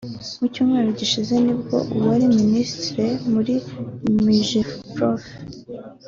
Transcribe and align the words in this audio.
Mu 0.39 0.45
cyumweru 0.53 0.89
gishize 0.99 1.35
ni 1.43 1.53
bwo 1.59 1.77
uwari 1.97 2.25
Minisitiri 2.39 3.07
muri 3.33 3.53
Migeprof 4.25 5.23